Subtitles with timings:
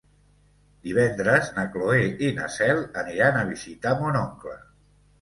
[0.87, 4.61] Divendres na Cloè i na Cel aniran a visitar mon oncle.